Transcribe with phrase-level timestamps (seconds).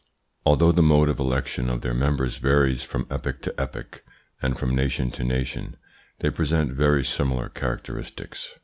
[0.47, 4.03] Although the mode of election of their members varies from epoch to epoch,
[4.41, 5.77] and from nation to nation,
[6.21, 8.55] they present very similar characteristics.